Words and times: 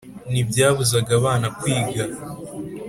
ntibyabuzaga 0.31 1.11
abana 1.19 1.47
kwiga 1.57 2.03